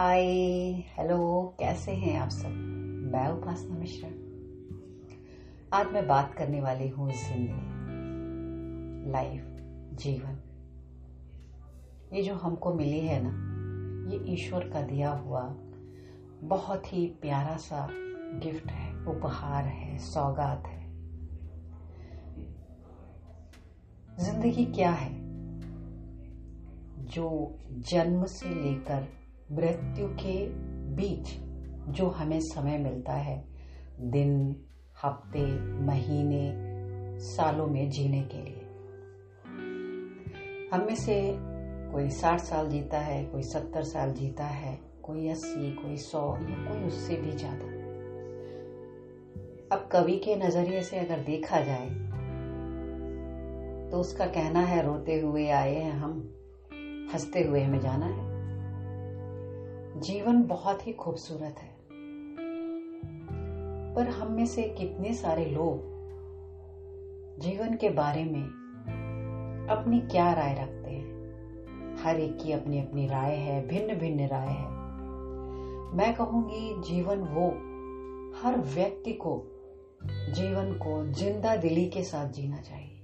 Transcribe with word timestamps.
Hi 0.00 0.24
hello 0.98 1.54
कैसे 1.58 1.92
हैं 1.92 2.20
आप 2.20 2.28
सब? 2.28 2.48
मैं 3.12 3.28
उपासना 3.28 3.78
मिश्रा। 3.78 4.08
आज 5.78 5.92
मैं 5.92 6.06
बात 6.06 6.34
करने 6.34 6.60
वाली 6.60 6.88
हूँ 6.88 7.10
ज़िंदगी 7.10 9.12
लाइफ 9.12 9.44
जीवन। 9.94 10.38
ये 12.12 12.22
जो 12.22 12.34
हमको 12.34 12.74
मिली 12.74 13.00
है 13.00 13.20
ना, 13.24 13.30
ये 14.12 14.32
ईश्वर 14.32 14.60
का 14.60 14.82
दिया 14.82 15.12
हुआ 15.12 15.56
बहुत 16.42 16.92
ही 16.92 17.06
प्यारा 17.06 17.56
सा 17.56 17.88
गिफ्ट 18.34 18.70
है, 18.70 19.04
उपहार 19.04 19.64
है, 19.64 19.98
सौगात 19.98 20.66
है। 20.66 20.90
ज़िंदगी 24.24 24.64
क्या 24.64 24.90
है? 24.90 25.20
जो 27.06 27.58
जन्म 27.70 28.24
से 28.24 28.48
लेकर 28.48 29.19
मृत्यु 29.52 30.06
के 30.06 30.46
बीच 30.94 31.28
जो 31.88 32.06
हमें 32.08 32.40
समय 32.40 32.78
मिलता 32.78 33.12
है, 33.12 33.48
दिन, 34.00 34.56
हफ़्ते, 35.02 35.44
महीने, 35.84 36.52
सालों 37.18 37.66
में 37.66 37.90
जीने 37.90 38.22
के 38.22 38.38
लिए। 38.38 38.66
हम 40.72 40.86
में 40.86 40.94
से 40.94 41.32
कोई 41.92 42.10
साठ 42.10 42.40
साल 42.40 42.68
जीता 42.68 42.98
है, 42.98 43.24
कोई 43.24 43.42
सत्तर 43.42 43.82
साल 43.82 44.12
जीता 44.12 44.44
है, 44.44 44.78
कोई 45.02 45.28
अस्सी, 45.28 45.70
कोई 45.72 45.96
सौ, 45.96 46.36
या 46.36 46.64
कोई 46.68 46.82
उससे 46.82 47.16
भी 47.16 47.32
ज़्यादा। 47.32 47.80
अब 49.76 49.88
कवि 49.92 50.16
के 50.16 50.36
नज़रिए 50.36 50.82
से 50.82 50.98
अगर 50.98 51.18
देखा 51.18 51.60
जाए 51.60 51.88
तो 53.90 54.00
उसका 54.00 54.26
कहना 54.26 54.60
है, 54.60 54.82
रोते 54.82 55.20
हुए 55.20 55.48
आए 55.48 55.74
हैं 55.74 55.92
हम, 55.92 56.34
हँसते 57.12 57.42
हुए 57.42 57.60
हमें 57.60 57.80
जाना 57.80 58.06
है। 58.06 58.29
जीवन 59.96 60.42
बहुत 60.42 60.86
ही 60.86 60.92
खूबसूरत 60.92 61.54
है। 61.58 61.76
पर 63.94 64.08
हम 64.08 64.30
में 64.32 64.46
से 64.46 64.66
कितने 64.66 65.12
सारे 65.12 65.44
लोग 65.46 65.90
जीवन 67.40 67.74
के 67.74 67.88
बारे 67.88 68.24
में 68.24 68.44
अपनी 69.70 69.98
क्या 69.98 70.32
राय 70.32 70.54
रखते 70.54 70.90
हैं? 70.90 71.10
हर 72.02 72.20
एक 72.20 72.38
की 72.38 72.52
अपनी 72.52 72.78
अपनी 72.78 73.06
राय 73.06 73.34
है 73.34 73.66
भिन्न 73.66 73.94
भिन्न 73.94 74.26
राय 74.26 74.48
है। 74.48 74.68
मैं 75.96 76.14
कहूँगी 76.14 76.80
जीवन 76.80 77.18
वो, 77.18 77.48
हर 78.40 78.58
व्यक्ति 78.58 79.12
को 79.12 79.42
जीवन 80.06 80.72
को 80.72 81.12
ज़िंदा 81.12 81.56
दिली 81.56 81.86
के 81.86 82.02
साथ 82.02 82.26
जीना 82.26 82.60
चाहिए। 82.60 82.96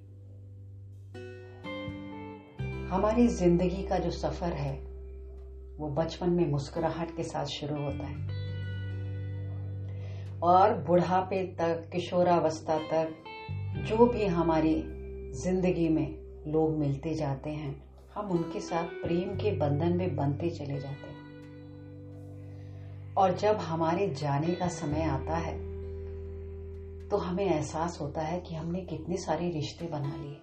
हमारी 2.87 3.28
ज़िंदगी 3.28 3.83
का 3.83 3.98
जो 3.98 4.11
सफ़र 4.11 4.53
है 4.53 4.86
वो 5.78 5.88
बचपन 5.88 6.30
में 6.30 6.46
मुस्कुराहट 6.50 7.16
के 7.16 7.22
साथ 7.22 7.44
शुरू 7.44 7.77
होता 7.77 8.06
है। 8.06 8.44
और 10.42 10.74
बुढ़ापे 10.86 11.42
तक, 11.58 11.88
किशोरावस्था 11.92 12.78
तक, 12.78 13.14
जो 13.78 14.06
भी 14.06 14.27
हमारी 14.27 14.74
ज़िंदगी 15.34 15.88
में 15.88 16.16
लोग 16.48 16.77
मिलते 16.78 17.14
जाते 17.14 17.50
हैं, 17.50 17.74
हम 18.14 18.30
उनके 18.30 18.60
साथ 18.60 18.84
प्रेम 19.02 19.36
के 19.36 19.50
बंधन 19.56 19.97
में 19.97 20.16
बनते 20.16 20.50
चले 20.50 20.78
जाते 20.80 21.06
हैं। 21.06 21.14
और 23.14 23.36
जब 23.36 23.56
हमारे 23.56 24.08
जाने 24.10 24.54
का 24.54 24.69
समय 24.69 25.02
आता 25.02 25.36
है 25.36 25.54
तो 27.08 27.16
हमें 27.16 27.44
एहसास 27.44 27.98
होता 28.00 28.20
है 28.20 28.41
कि 28.41 28.54
हमने 28.54 28.80
कितने 28.80 29.16
सारे 29.16 29.50
रिश्ते 29.50 29.86
बना 29.86 30.14
लिए। 30.16 30.36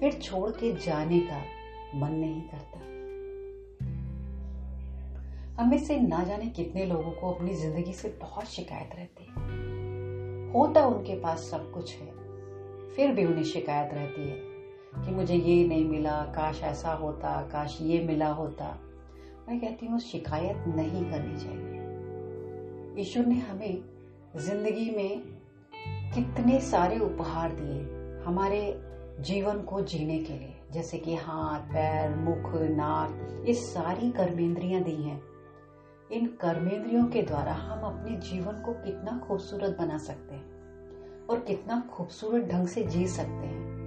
फिर 0.00 0.20
छोड़ 0.20 0.50
के 0.50 0.72
जाने 0.76 1.20
का 1.20 1.42
मन 1.94 2.12
नहीं 2.12 2.42
करता। 2.42 2.87
हमें 5.58 5.78
से 5.78 5.96
ना 6.00 6.22
जाने 6.24 6.46
कितने 6.46 6.84
लोगों 6.86 7.10
को 7.10 7.32
अपनी 7.32 7.54
ज़िंदगी 7.54 7.92
से 7.92 8.08
बहुत 8.20 8.44
शिकायत 8.44 8.90
रहती 8.96 9.24
है। 9.24 10.52
होता 10.52 10.84
उनके 10.86 11.14
पास 11.20 11.38
सब 11.40 11.70
कुछ 11.72 11.94
है, 11.94 12.10
फिर 12.88 13.12
भी 13.12 13.24
उन्हें 13.24 13.44
शिकायत 13.44 13.94
रहती 13.94 14.28
है 14.28 15.04
कि 15.04 15.14
मुझे 15.14 15.34
ये 15.34 15.66
नहीं 15.68 15.84
मिला, 15.84 16.20
काश 16.36 16.62
ऐसा 16.62 16.92
होता, 16.92 17.40
काश 17.42 17.78
ये 17.82 18.00
मिला 18.00 18.28
होता। 18.28 18.64
मैं 19.48 19.60
कहती 19.60 19.86
हूँ, 19.86 19.98
शिकायत 19.98 20.64
नहीं 20.68 21.04
करनी 21.10 21.36
चाहिए। 21.36 23.00
ईश्वर 23.00 23.26
ने 23.26 23.34
हमें 23.34 23.82
ज़िंदगी 24.36 24.90
में 24.90 25.22
कितने 26.14 26.60
सारे 26.60 26.98
उपहार 26.98 27.52
दिए 27.52 28.22
हमारे 28.24 28.60
जीवन 29.20 29.62
को 29.62 29.80
जीने 29.80 30.18
के 30.18 30.32
लिए। 30.32 30.54
जैसे 30.72 30.98
कि 30.98 31.14
हाथ, 31.14 31.60
पैर, 31.60 32.14
मुख, 32.14 32.50
नाक, 32.70 33.44
ये 33.46 33.54
सारी 33.54 34.10
कर्मेंद्रियाँ 34.10 34.82
दी 34.82 35.02
हैं। 35.02 35.27
इन 36.12 36.26
कर्मेंद्रियों 36.26 37.04
के 37.04 37.22
द्वारा 37.22 37.52
हम 37.52 37.80
अपने 37.80 38.16
जीवन 38.16 38.62
को 38.62 38.72
कितना 38.72 39.18
खूबसूरत 39.18 39.76
बना 39.78 39.98
सकते 39.98 40.34
हैं 40.34 40.58
और 41.26 41.40
कितना 41.40 41.88
खूबसूरत 41.92 42.44
ढंग 42.44 42.66
से 42.66 42.82
जी 42.82 43.06
सकते 43.06 43.46
हैं। 43.46 43.78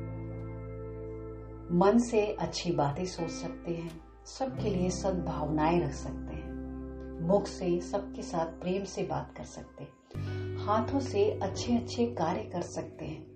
मन 1.77 1.97
से 1.97 2.25
अच्छी 2.25 2.71
बातें 2.71 3.05
सोच 3.05 3.29
सकते 3.29 3.71
हैं, 3.71 4.01
सबके 4.25 4.69
लिए 4.69 4.89
सद्भावनाएँ 4.89 5.81
रख 5.81 5.91
सकते 5.91 6.33
हैं। 6.33 6.51
मुख 7.27 7.47
से 7.47 7.79
सबके 7.79 8.21
साथ 8.21 8.45
प्रेम 8.45 8.83
से 8.83 9.03
बात 9.03 9.33
कर 9.37 9.43
सकते 9.43 9.83
हैं। 9.83 10.01
हाथों 10.57 10.99
से 10.99 11.39
अच्छे 11.39 11.77
अच्छे 11.77 12.05
कार्य 12.05 12.43
कर 12.43 12.61
सकते 12.61 13.05
हैं। 13.05 13.31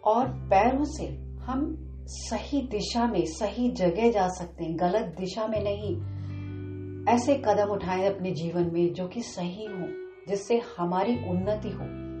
और 0.00 0.28
पैरों 0.28 0.84
से 0.84 1.06
हम 1.42 1.76
सही 2.06 2.62
दिशा 2.62 3.06
में, 3.06 3.24
सही 3.26 3.70
जगह 3.70 4.10
जा 4.10 4.28
सकते 4.28 4.64
हैं, 4.64 4.80
गलत 4.80 5.06
दिशा 5.06 5.46
में 5.46 5.62
नहीं 5.64 6.11
ऐसे 7.08 7.42
कदम 7.46 7.68
उठाएँ 7.68 8.14
अपने 8.14 8.30
जीवन 8.30 8.70
में 8.72 8.92
जो 8.92 9.08
कि 9.08 9.22
सही 9.22 9.66
हो, 9.66 9.86
जिससे 10.28 10.62
हमारी 10.78 11.16
उन्नति 11.16 11.70
हो। 11.70 12.12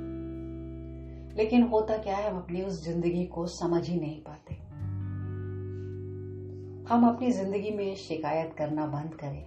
लेकिन 1.36 1.62
होता 1.62 1.96
क्या 1.96 2.16
है, 2.16 2.30
हम 2.30 2.36
अपनी 2.36 2.62
उस 2.62 2.84
ज़िंदगी 2.84 3.24
को 3.24 3.46
समझ 3.46 3.88
ही 3.88 4.00
नहीं 4.00 4.20
पाते। 4.20 4.54
हम 6.94 7.08
अपनी 7.08 7.30
ज़िंदगी 7.30 7.70
में 7.70 7.94
शिकायत 7.94 8.52
करना 8.58 8.86
बंद 8.86 9.14
करें। 9.14 9.42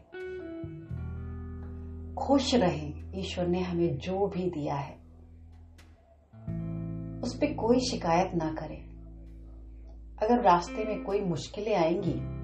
खुश 2.16 2.56
रहें, 2.56 3.12
ईश्वर 3.16 3.48
ने 3.48 3.60
हमें 3.62 3.98
जो 3.98 4.28
भी 4.28 4.50
दिया 4.50 4.76
है। 4.76 4.94
उस 7.22 7.36
पर 7.36 7.54
कोई 7.54 7.80
शिकायत 7.80 8.32
ना 8.34 8.54
करें। 8.54 8.86
अगर 10.24 10.42
रास्ते 10.42 10.86
में 10.86 11.04
कोई 11.04 11.22
मुश्किलें 11.22 11.76
आएँगी 11.76 12.35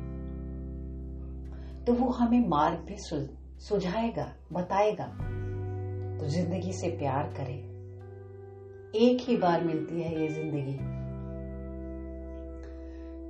तो 1.88 1.94
वो 1.94 2.10
हमें 2.10 2.48
मार्ग 2.48 2.80
भी 2.80 2.98
सुझाएगा, 3.60 4.32
बताएगा। 4.54 5.06
तो 6.18 6.28
ज़िंदगी 6.28 6.74
से 6.74 6.88
प्यार 6.88 7.34
करें। 7.38 7.72
एक 8.96 9.22
ही 9.22 9.36
बार 9.36 9.62
मिलती 9.62 10.02
है 10.02 10.22
ये 10.22 10.28
ज़िंदगी। 10.30 10.76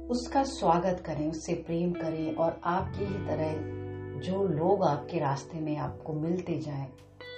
उसका 0.08 0.44
स्वागत 0.44 1.00
करें, 1.06 1.30
उससे 1.30 1.54
प्रेम 1.54 1.92
करें 1.92 2.36
और 2.36 2.60
आपकी 2.64 3.06
ही 3.06 3.18
तरह 3.28 4.20
जो 4.20 4.44
लोग 4.44 4.84
आपके 4.84 5.20
रास्ते 5.20 5.60
में 5.60 5.78
आपको 5.78 6.14
मिलते 6.14 6.58
जाएँ, 6.58 6.88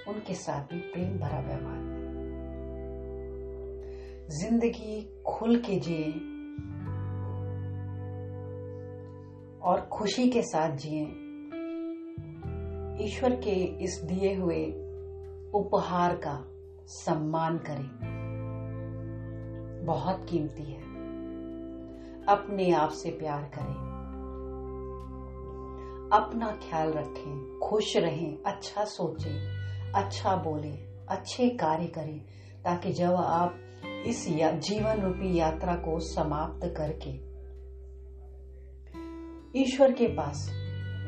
उनके 0.08 0.34
साथ 0.34 0.60
भी 0.60 0.78
प्रेम 0.78 1.18
भरा 1.18 1.40
व्यवहार। 1.40 1.92
ज़िंदगी 4.30 5.22
खुल 5.26 5.56
के 5.56 5.76
जिए 5.76 6.08
और 9.64 9.80
खुशी 9.80 10.28
के 10.28 10.42
साथ 10.42 10.70
जिए। 10.70 11.02
ईश्वर 13.04 13.30
के 13.30 13.84
इस 13.84 14.02
दिए 14.04 14.34
हुए 14.34 14.64
उपहार 15.54 16.16
का 16.16 16.44
सम्मान 16.86 17.58
करें। 17.58 17.90
बहुत 19.86 20.26
कीमती 20.30 20.72
है। 20.72 20.82
अपने 22.28 22.72
आप 22.72 22.90
से 22.90 23.10
प्यार 23.10 23.42
करें। 23.42 23.94
अपना 26.12 26.50
ख्याल 26.50 26.92
रखें, 26.92 27.58
खुश 27.58 27.96
रहें 27.96 28.38
अच्छा 28.46 28.84
सोचें 28.84 29.64
अच्छा 29.92 30.36
बोलें, 30.36 31.06
अच्छे 31.08 31.48
कार्य 31.48 31.86
करें, 31.86 32.20
ताकि 32.64 32.92
जब 32.92 33.14
आप 33.14 33.54
इस 34.06 34.28
जीवन 34.38 35.00
रूपी 35.00 35.38
यात्रा 35.38 35.74
को 35.74 36.00
समाप्त 36.00 36.74
करके 36.76 37.33
ईश्वर 39.56 39.92
के 39.92 40.06
पास 40.06 40.48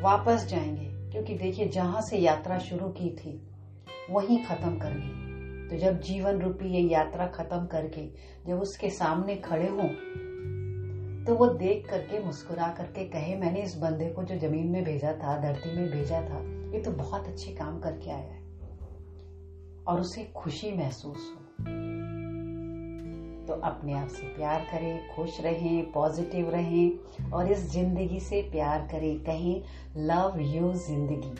वापस 0.03 0.45
जाएँगे, 0.47 0.85
क्योंकि 1.11 1.35
देखिए 1.35 1.69
जहाँ 1.69 2.01
से 2.01 2.19
यात्रा 2.19 2.59
शुरू 2.59 2.89
की 2.89 3.09
थी, 3.11 3.33
वहीं 4.11 4.39
खत्म 4.45 4.79
करनी 4.79 5.69
तो 5.69 5.77
जब 5.77 6.01
जीवन 6.01 6.39
रूपी 6.41 6.69
ये 6.69 6.81
यात्रा 6.83 7.27
खत्म 7.27 7.67
करके 7.67 8.07
जब 8.47 8.61
उसके 8.61 8.91
सामने 8.91 9.37
खड़े 9.37 9.69
हों 9.69 9.89
तो 11.25 11.35
वो 11.35 11.47
देख 11.55 11.89
करके 11.91 12.23
मुस्कुरा 12.25 12.69
करके 12.69 13.05
कहे, 13.05 13.35
मैंने 13.37 13.63
इस 13.63 13.77
बंदे 13.77 14.11
को 14.11 14.23
जो 14.23 14.39
ज़मीन 14.39 14.67
में 14.67 14.83
भेजा 14.85 15.13
था, 15.13 15.37
धरती 15.41 15.77
में 15.77 15.91
भेजा 15.91 16.21
था, 16.21 16.41
ये 16.73 16.83
तो 16.83 16.91
बहुत 16.93 17.27
अच्छे 17.27 17.53
काम 17.53 17.81
करके 17.81 18.11
आया 18.11 18.19
है। 18.19 18.45
और 19.89 20.01
उसे 20.01 20.25
खुशी 20.37 20.73
महसूस 20.73 21.35
हो 21.35 21.96
तो 23.47 23.55
अपने 23.55 23.93
आप 23.93 24.09
से 24.09 24.27
प्यार 24.29 24.67
करें, 24.71 25.09
खुश 25.09 25.41
रहें 25.41 25.93
पॉजिटिव 25.93 26.51
रहें 26.51 27.31
और 27.31 27.51
इस 27.53 27.71
ज़िंदगी 27.73 28.21
से 28.21 28.43
प्यार 28.43 28.87
करें। 28.93 29.19
कहें 29.25 29.63
लव 30.07 30.41
यू 30.41 30.73
ज़िंदगी। 30.73 31.35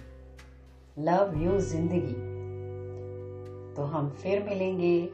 लव 0.99 1.35
यू 1.37 1.59
ज़िंदगी। 1.61 2.15
तो 3.77 3.85
हम 3.85 4.09
फिर 4.23 4.43
मिलेंगे 4.43 5.07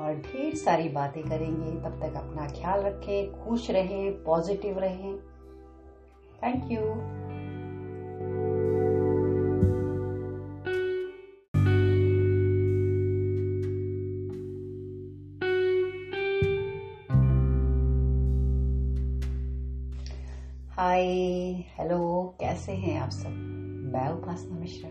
और 0.00 0.14
ढेर 0.16 0.54
सारी 0.54 0.88
बातें 0.88 1.22
करेंगे। 1.22 1.70
तब 1.82 2.00
तक 2.02 2.16
अपना 2.16 2.46
ख्याल 2.50 2.80
रखें, 2.80 3.44
खुश 3.44 3.70
रहें 3.70 4.24
पॉजिटिव 4.24 4.78
रहें। 4.78 5.16
थैंक 6.42 6.70
यू 6.72 6.82
हाय 20.78 21.06
हेलो 21.78 22.36
कैसे 22.40 22.72
हैं 22.72 23.00
आप 23.00 23.10
सब? 23.10 23.28
मैं 23.92 24.08
उपासना 24.08 24.58
मिश्रा। 24.58 24.90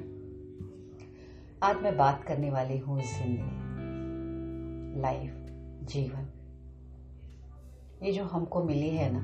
आज 1.70 1.84
मैं 1.84 1.98
बात 1.98 2.24
करने 2.24 2.50
वाली 2.52 2.78
हूँ 2.78 3.02
ज़िंदगी 3.02 3.38
लाइफ 5.02 5.36
जीवन। 5.84 6.28
ये 8.04 8.12
जो 8.12 8.24
हमको 8.24 8.64
मिली 8.64 8.90
है 8.90 9.10
ना, 9.14 9.20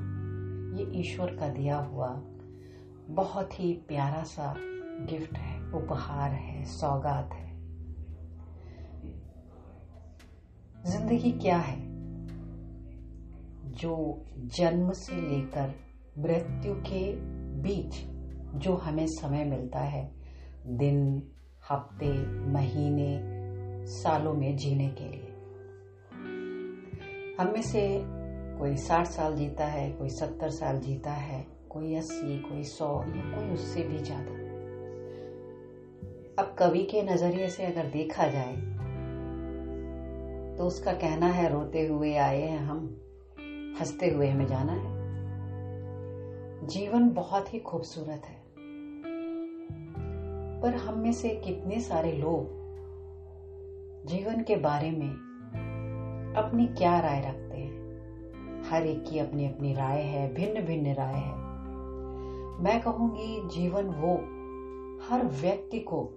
ये 0.78 1.00
ईश्वर 1.00 1.36
का 1.36 1.48
दिया 1.48 1.78
हुआ 1.78 2.08
बहुत 3.08 3.60
ही 3.60 3.72
प्यारा 3.72 4.22
सा 4.22 4.54
गिफ्ट 5.10 5.34
है, 5.34 5.72
उपहार 5.72 6.30
है, 6.30 6.64
सौगात 6.64 7.30
है। 7.32 7.52
ज़िंदगी 10.86 11.32
क्या 11.32 11.58
है? 11.58 11.80
जो 13.72 14.24
जन्म 14.38 14.92
से 14.92 15.30
लेकर 15.30 15.91
मृत्यु 16.18 16.74
के 16.74 17.12
बीच 17.62 17.94
जो 18.54 18.74
हमें 18.74 19.06
समय 19.06 19.44
मिलता 19.44 19.78
है, 19.78 20.12
दिन, 20.66 21.22
हफ़्ते, 21.70 22.12
महीने, 22.52 23.20
सालों 23.86 24.34
में 24.34 24.56
जीने 24.56 24.88
के 24.88 25.04
लिए। 25.04 25.28
हम 27.40 27.52
में 27.52 27.62
से 27.62 28.04
कोई 28.58 28.76
साठ 28.76 29.06
साल 29.06 29.36
जीता 29.36 29.64
है, 29.64 29.90
कोई 29.90 30.08
सत्तर 30.08 30.50
साल 30.50 30.78
जीता 30.78 31.12
है, 31.12 31.46
कोई 31.70 31.94
अस्सी, 31.94 32.38
कोई 32.38 32.64
सौ, 32.64 33.02
या 33.02 33.38
कोई 33.38 33.50
उससे 33.50 33.82
भी 33.82 33.98
ज़्यादा। 33.98 34.32
अब 36.42 36.54
कवि 36.58 36.82
के 36.82 37.02
नज़रिए 37.02 37.48
से 37.48 37.64
अगर 37.64 37.86
देखा 37.86 38.26
जाए 38.26 38.56
तो 40.58 40.66
उसका 40.66 40.92
कहना 40.92 41.26
है, 41.26 41.52
रोते 41.52 41.86
हुए 41.86 42.16
आए 42.16 42.42
हैं 42.42 42.60
हम, 42.60 43.00
हँसते 43.80 44.10
हुए 44.10 44.28
हमें 44.28 44.46
जाना 44.46 44.72
है। 44.72 45.01
जीवन 46.62 47.08
बहुत 47.08 47.54
ही 47.54 47.58
खूबसूरत 47.58 48.22
है। 48.26 48.42
पर 50.60 50.74
हम 50.74 50.98
में 50.98 51.12
से 51.12 51.32
कितने 51.34 51.80
सारे 51.80 52.12
लोग 52.12 52.44
जीवन 54.06 54.40
के 54.40 54.56
बारे 54.56 54.90
में 54.90 55.10
अपनी 56.36 56.66
क्या 56.66 57.00
राय 57.00 57.20
रखते 57.20 57.56
हैं? 57.56 57.72
हर 58.70 58.86
एक 58.86 59.04
की 59.04 59.18
अपनी 59.18 59.46
अपनी 59.46 59.72
राय 59.72 60.00
है 60.00 60.34
भिन्न 60.34 60.60
भिन्न 60.60 60.94
राय 60.94 61.14
है। 61.14 61.32
मैं 62.62 62.80
कहूँगी 62.80 63.48
जीवन 63.48 63.84
वो, 63.84 64.16
हर 65.08 65.26
व्यक्ति 65.26 65.78
को 65.78 66.08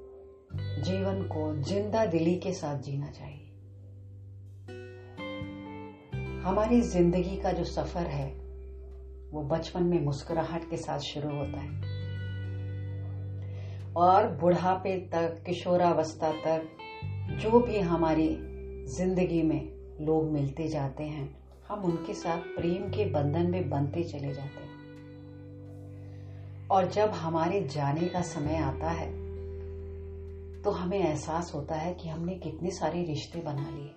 जीवन 0.56 1.21
को 1.21 1.62
ज़िंदा 1.62 2.06
दिली 2.06 2.36
के 2.36 2.51
साथ 2.51 2.75
जीना 2.75 3.09
चाहिए। 3.09 3.51
हमारी 6.41 6.81
ज़िंदगी 6.81 7.36
का 7.36 7.51
जो 7.51 7.63
सफ़र 7.63 8.07
है 8.07 8.44
वो 9.36 9.42
बचपन 9.44 9.84
में 9.84 10.04
मुस्कुराहट 10.06 10.70
के 10.70 10.78
साथ 10.78 11.00
शुरू 11.00 11.30
होता 11.30 11.60
है। 11.60 11.94
और 13.98 14.28
बुढ़ापे 14.32 14.96
तक, 15.14 15.42
किशोरावस्था 15.46 16.32
तक, 16.46 16.68
जो 17.42 17.60
भी 17.60 17.80
हमारी 17.80 18.28
ज़िंदगी 18.88 19.42
में 19.44 19.62
लोग 20.02 20.32
मिलते 20.32 20.68
जाते 20.68 21.04
हैं, 21.04 21.30
हम 21.68 21.84
उनके 21.84 22.14
साथ 22.14 22.38
प्रेम 22.58 22.90
के 22.90 23.06
बंधन 23.12 23.50
में 23.52 23.70
बनते 23.70 24.04
चले 24.04 24.34
जाते 24.34 24.64
हैं। 24.64 24.74
और 26.72 26.90
जब 26.92 27.10
हमारे 27.10 27.62
जाने 27.64 28.08
का 28.08 28.22
समय 28.22 28.56
आता 28.56 28.90
है 28.92 29.10
तो 30.62 30.72
हमें 30.72 30.98
एहसास 31.00 31.52
होता 31.56 31.76
है 31.76 31.94
कि 31.94 32.10
हमने 32.10 32.36
कितने 32.36 32.70
सारे 32.72 33.04
रिश्ते 33.04 33.40
बना 33.40 33.70
लिए। 33.70 33.90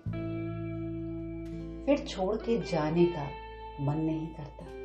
फिर 1.85 2.05
छोड़ 2.07 2.35
के 2.35 2.57
जाने 2.61 3.05
का 3.05 3.27
मन 3.81 3.97
नहीं 3.97 4.27
करता। 4.27 4.78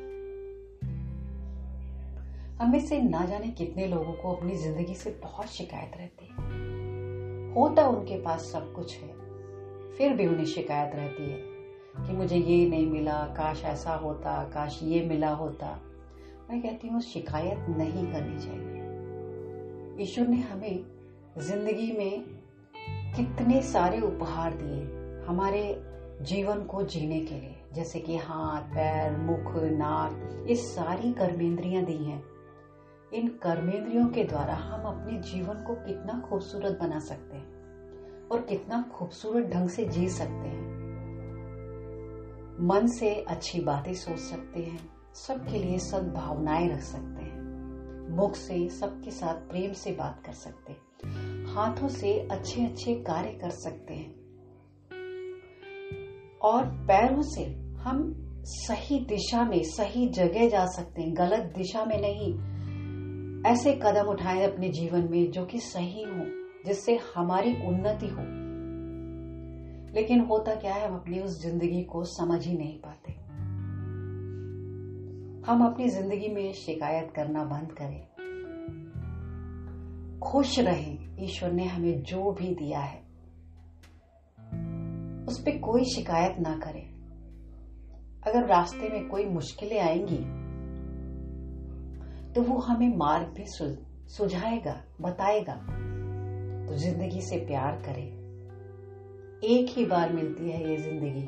हमें 2.59 2.79
से 2.79 3.01
ना 3.01 3.25
जाने 3.25 3.47
कितने 3.47 3.85
लोगों 3.87 4.13
को 4.13 4.31
अपनी 4.33 4.55
ज़िंदगी 4.55 4.93
से 4.95 5.09
बहुत 5.23 5.47
शिकायत 5.47 5.97
रहती 5.97 6.25
है। 6.25 7.53
होता 7.53 7.87
उनके 7.87 8.17
पास 8.21 8.41
सब 8.41 8.71
कुछ 8.73 8.95
है, 8.97 9.09
फिर 9.97 10.13
भी 10.13 10.27
उन्हें 10.27 10.45
शिकायत 10.45 10.95
रहती 10.95 11.23
है 11.23 12.05
कि 12.05 12.13
मुझे 12.13 12.37
ये 12.37 12.69
नहीं 12.69 12.85
मिला, 12.87 13.17
काश 13.37 13.63
ऐसा 13.63 13.93
होता, 13.93 14.43
काश 14.43 14.79
ये 14.83 15.01
मिला 15.05 15.29
होता। 15.29 15.67
मैं 16.49 16.61
कहती 16.61 16.87
हूँ, 16.87 17.01
शिकायत 17.01 17.65
नहीं 17.69 18.05
करनी 18.11 18.37
चाहिए। 18.39 20.03
ईश्वर 20.03 20.27
ने 20.27 20.37
हमें 20.37 20.85
ज़िंदगी 21.37 21.91
में 21.91 22.23
कितने 23.15 23.61
सारे 23.61 23.99
उपहार 24.01 24.53
दिए 24.53 25.25
हमारे 25.27 25.63
जीवन 26.21 26.63
को 26.63 26.83
जीने 26.83 27.19
के 27.19 27.35
लिए। 27.35 27.55
जैसे 27.73 27.99
कि 27.99 28.17
हाथ, 28.17 28.61
पैर, 28.61 29.17
मुख, 29.17 29.53
नाक, 29.73 30.45
ये 30.49 30.55
सारी 30.55 31.11
कर्मेंद्रियाँ 31.13 31.83
दी 31.83 31.97
हैं। 32.03 32.34
इन 33.15 33.27
कर्मेंद्रियों 33.27 34.07
के 34.07 34.23
द्वारा 34.23 34.53
हम 34.53 34.81
अपने 34.81 35.19
जीवन 35.19 35.63
को 35.63 35.75
कितना 35.75 36.21
खूबसूरत 36.29 36.79
बना 36.81 36.99
सकते 36.99 37.37
हैं 37.37 37.55
और 38.27 38.41
कितना 38.41 38.89
खूबसूरत 38.93 39.45
ढंग 39.45 39.69
से 39.69 39.85
जी 39.85 40.09
सकते 40.09 40.47
हैं। 40.47 40.75
मन 42.67 42.87
से 42.87 43.21
अच्छी 43.21 43.59
बातें 43.59 43.93
सोच 43.93 44.17
सकते 44.17 44.59
हैं, 44.59 44.89
सबके 45.13 45.59
लिए 45.59 45.77
सद्भावनाएँ 45.77 46.69
रख 46.69 46.79
सकते 46.79 47.23
हैं। 47.23 47.35
मुख 48.15 48.35
से 48.35 48.69
सबके 48.69 49.11
साथ 49.11 49.33
प्रेम 49.33 49.73
से 49.73 49.91
बात 49.91 50.23
कर 50.25 50.31
सकते 50.31 50.73
हैं। 50.73 51.45
हाथों 51.45 51.87
से 51.87 52.27
अच्छे 52.31 52.65
अच्छे 52.65 52.95
कार्य 52.95 53.31
कर 53.31 53.49
सकते 53.49 53.93
हैं। 53.93 54.15
और 56.39 56.65
पैरों 56.65 57.21
से 57.21 57.45
हम 57.79 58.15
सही 58.43 58.99
दिशा 58.99 59.45
में, 59.45 59.63
सही 59.63 60.07
जगह 60.07 60.49
जा 60.49 60.65
सकते 60.65 61.01
हैं, 61.01 61.17
गलत 61.17 61.53
दिशा 61.57 61.85
में 61.85 62.01
नहीं 62.01 62.54
ऐसे 63.45 63.71
कदम 63.73 64.07
उठाएँ 64.07 64.43
अपने 64.43 64.69
जीवन 64.69 65.07
में 65.11 65.31
जो 65.31 65.45
कि 65.45 65.59
सही 65.59 66.03
हो, 66.03 66.25
जिससे 66.65 66.99
हमारी 67.15 67.53
उन्नति 67.67 68.07
हो। 68.07 68.21
लेकिन 69.95 70.19
होता 70.19 70.55
क्या 70.55 70.73
है, 70.73 70.87
हम 70.87 70.95
अपनी 70.95 71.19
उस 71.19 71.41
ज़िंदगी 71.41 71.83
को 71.83 72.03
समझ 72.03 72.47
ही 72.47 72.57
नहीं 72.57 72.79
पाते। 72.79 73.11
हम 75.51 75.65
अपनी 75.65 75.89
ज़िंदगी 75.89 76.27
में 76.27 76.53
शिकायत 76.53 77.11
करना 77.15 77.43
बंद 77.43 77.71
करें। 77.71 78.01
खुश 80.19 80.59
रहें, 80.59 81.15
ईश्वर 81.19 81.51
ने 81.51 81.65
हमें 81.65 82.01
जो 82.03 82.31
भी 82.31 82.53
दिया 82.53 82.79
है, 82.79 82.99
उस 85.27 85.41
पर 85.41 85.59
कोई 85.59 85.83
शिकायत 85.83 86.35
ना 86.39 86.57
करें। 86.57 86.85
अगर 88.27 88.47
रास्ते 88.47 88.89
में 88.89 89.07
कोई 89.07 89.25
मुश्किलें 89.25 89.79
आएँगी 89.79 90.44
तो 92.35 92.41
वो 92.41 92.57
हमें 92.59 92.95
मार्ग 92.97 93.27
भी 93.27 93.43
सुझाएगा 93.47 94.73
बताएगा। 95.01 95.53
तो 96.67 96.77
ज़िंदगी 96.77 97.21
से 97.21 97.37
प्यार 97.37 97.81
करें। 97.81 98.07
एक 99.43 99.69
ही 99.69 99.85
बार 99.85 100.13
मिलती 100.13 100.49
है 100.51 100.69
ये 100.69 100.77
ज़िंदगी। 100.77 101.23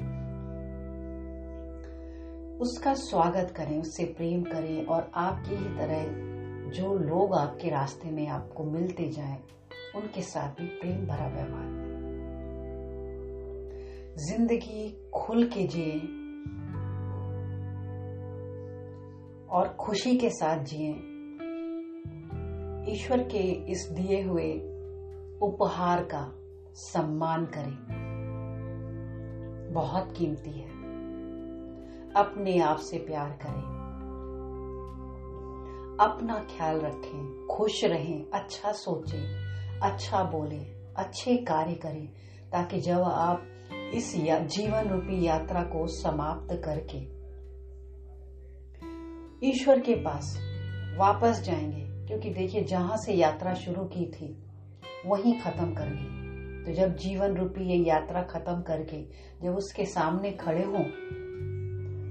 उसका 2.59 2.93
स्वागत 2.93 3.53
करें, 3.57 3.79
उससे 3.81 4.03
प्रेम 4.03 4.43
करें 4.43 4.85
और 4.85 5.11
आपकी 5.15 5.55
ही 5.55 5.77
तरह 5.77 6.71
जो 6.71 6.93
लोग 6.97 7.35
आपके 7.35 7.69
रास्ते 7.69 8.11
में 8.11 8.27
आपको 8.27 8.63
मिलते 8.63 9.09
जाएँ, 9.11 9.39
उनके 9.95 10.21
साथ 10.21 10.61
भी 10.61 10.65
प्रेम 10.65 11.05
भरा 11.07 11.27
व्यवहार 11.27 11.75
ज़िंदगी 14.19 15.09
खुल 15.13 15.43
के 15.43 15.67
जिए 15.67 15.99
और 19.49 19.67
खुशी 19.67 20.17
के 20.17 20.29
साथ 20.29 20.63
जिए। 20.63 20.91
ईश्वर 22.93 23.23
के 23.23 23.71
इस 23.71 23.89
दिए 23.91 24.21
हुए 24.21 24.53
उपहार 25.41 26.03
का 26.03 26.33
सम्मान 26.73 27.45
करें। 27.45 27.77
बहुत 29.73 30.13
कीमती 30.17 30.59
है। 30.59 30.69
अपने 32.15 32.59
आप 32.59 32.77
से 32.77 32.97
प्यार 32.97 33.29
करें। 33.29 33.77
अपना 35.99 36.39
ख्याल 36.39 36.79
रखें, 36.79 37.47
खुश 37.47 37.85
रहें 37.85 38.25
अच्छा 38.33 38.71
सोचें 38.71 39.47
अच्छा 39.81 40.23
बोलें, 40.23 40.93
अच्छे 40.97 41.37
कार्य 41.37 41.73
करें, 41.73 42.07
ताकि 42.51 42.79
जब 42.79 43.01
आप 43.01 43.43
इस 43.93 44.15
जीवन 44.47 44.89
रूपी 44.89 45.25
यात्रा 45.25 45.63
को 45.63 45.87
समाप्त 45.87 46.61
करके 46.65 47.16
ईश्वर 49.43 49.79
के 49.79 49.95
पास 49.95 50.37
वापस 50.97 51.41
जाएँगे। 51.41 52.07
क्योंकि 52.07 52.29
देखिए, 52.29 52.63
जहाँ 52.63 52.97
से 52.97 53.13
यात्रा 53.13 53.53
शुरू 53.53 53.83
की 53.83 54.05
थी, 54.05 54.43
वहीं 55.05 55.39
खत्म 55.39 55.73
करनी 55.73 56.17
तो 56.65 56.73
जब 56.73 56.95
जीवन 56.97 57.33
रूपी 57.33 57.61
ये 57.61 57.77
यात्रा 57.77 58.21
खत्म 58.21 58.61
करके 58.61 59.01
जब 59.43 59.55
उसके 59.55 59.85
सामने 59.85 60.31
खड़े 60.31 60.63
हों 60.63 60.83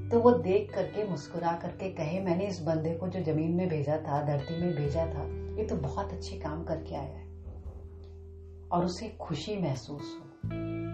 तो 0.08 0.20
वो 0.20 0.30
देख 0.30 0.74
करके, 0.74 1.08
मुस्कुरा 1.08 1.52
करके 1.52 1.90
कहे, 1.90 2.20
मैंने 2.20 2.46
इस 2.46 2.62
बंदे 2.62 2.94
को 2.94 3.08
जो 3.08 3.20
ज़मीन 3.20 3.52
में 3.52 3.68
भेजा 3.68 3.96
था, 3.96 4.22
धरती 4.22 4.60
में 4.60 4.74
भेजा 4.74 5.06
था, 5.06 5.24
ये 5.56 5.64
तो 5.64 5.76
बहुत 5.76 6.12
अच्छे 6.12 6.36
काम 6.36 6.64
करके 6.64 6.94
आया 6.94 7.18
है। 7.18 7.26
और 8.72 8.84
उसे 8.84 9.08
खुशी 9.08 9.56
महसूस 9.56 10.20
हो। 10.20 10.85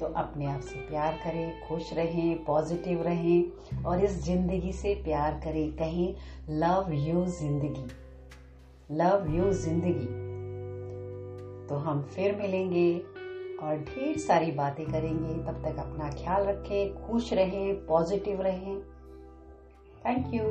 तो 0.00 0.06
अपने 0.06 0.46
आप 0.46 0.60
से 0.60 0.78
प्यार 0.80 1.12
करें, 1.24 1.60
खुश 1.68 1.92
रहें 1.92 2.44
पॉजिटिव 2.44 3.02
रहें 3.02 3.82
और 3.84 4.00
इस 4.00 4.24
ज़िंदगी 4.24 4.72
से 4.72 4.94
प्यार 4.94 5.40
करें। 5.44 5.70
कहें 5.72 6.14
लव 6.50 6.92
यू 6.92 7.24
ज़िंदगी। 7.26 7.86
लव 8.90 9.26
यू 9.30 9.52
ज़िंदगी। 9.52 10.06
तो 11.68 11.76
हम 11.76 12.02
फिर 12.04 12.34
मिलेंगे 12.36 12.98
और 13.62 13.76
ढेर 13.80 14.16
सारी 14.18 14.50
बातें 14.52 14.84
करेंगे। 14.86 15.34
तब 15.44 15.62
तक 15.64 15.78
अपना 15.78 16.10
ख्याल 16.12 16.46
रखें, 16.46 17.06
खुश 17.06 17.32
रहें 17.32 17.86
पॉजिटिव 17.86 18.42
रहें। 18.42 18.80
Thank 20.06 20.34
you 20.34 20.42